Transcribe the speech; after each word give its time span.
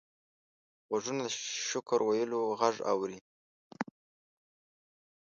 غوږونه 0.87 1.21
د 1.25 1.29
شکر 1.69 1.99
ویلو 2.03 2.41
غږ 2.59 2.75
اوري 2.91 3.19